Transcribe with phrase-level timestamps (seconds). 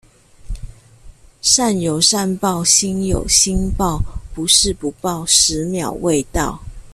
[1.43, 4.01] 善有善報，星有星爆。
[4.33, 6.59] 不是不報，十秒未到